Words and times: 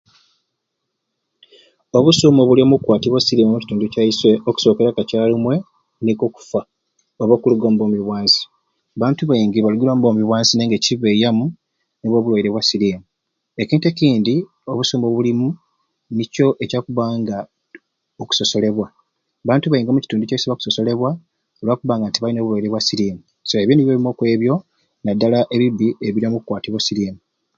Obusuume 1.97 2.39
obulimu 2.41 2.69
omukukwatibwa 2.73 3.19
o 3.21 3.25
siriimu 3.25 3.49
omukitundu 3.51 3.85
kyaiswe 3.93 4.31
okusookera 4.49 4.95
kakyalumwe 4.97 5.55
nikwo 6.03 6.25
okufa 6.29 6.61
oba 7.21 7.33
okuluga 7.35 7.65
omubwoomi 7.67 7.99
bwa 8.05 8.17
nsi. 8.25 8.41
Bantu 9.01 9.21
baingi 9.29 9.57
baligire 9.63 9.89
omu 9.91 10.01
bwoomi 10.01 10.23
bwansi 10.27 10.53
naye 10.53 10.67
nga 10.67 10.77
ekibaiawo, 10.79 11.45
nibwo 11.99 12.17
obulwaire 12.19 12.49
bwa 12.51 12.63
siriimu. 12.67 13.03
Ekintu 13.61 13.85
ekindi 13.91 14.35
obusuume 14.71 15.05
obulimu 15.07 15.47
nikyo 16.15 16.47
kyakubba 16.69 17.03
nga 17.19 17.37
okusosolebwa. 18.21 18.87
Bantu 19.47 19.65
baingi 19.67 19.89
omukitundu 19.89 20.23
kyaiswe 20.25 20.49
bakusosolebwa 20.51 21.09
lwakuba 21.65 21.93
nga 21.97 22.07
nti 22.07 22.19
balina 22.19 22.39
obulwaire 22.41 22.67
bwa 22.71 22.81
siriimu. 22.87 23.21
So 23.47 23.53
Ebyo 23.55 23.61
nibyo 23.75 23.93
nibyo 23.93 23.93
ebimwe 23.99 24.11
okwebyo 24.13 24.53
nadala 25.03 25.39
ebibbi 25.55 25.87
ebiri 26.07 26.25
omukukwatibwa 26.25 26.71
obulwaire 26.79 26.85
bwa 26.85 26.89
siriimu. 26.89 27.19